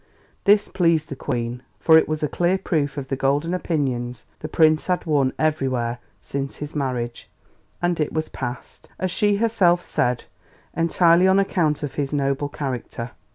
This 0.45 0.67
pleased 0.67 1.09
the 1.09 1.15
Queen, 1.15 1.61
for 1.79 1.95
it 1.95 2.07
was 2.09 2.23
a 2.23 2.27
clear 2.27 2.57
proof 2.57 2.97
of 2.97 3.09
the 3.09 3.15
golden 3.15 3.53
opinions 3.53 4.25
the 4.39 4.47
Prince 4.47 4.87
had 4.87 5.05
won 5.05 5.31
everywhere 5.37 5.99
since 6.23 6.55
his 6.55 6.75
marriage, 6.75 7.29
and 7.83 7.99
it 7.99 8.11
was 8.11 8.27
passed, 8.27 8.89
as 8.97 9.11
she 9.11 9.35
herself 9.35 9.83
said, 9.83 10.23
entirely 10.75 11.27
on 11.27 11.37
account 11.37 11.83
of 11.83 11.93
his 12.01 12.13
noble 12.13 12.49
character. 12.49 13.11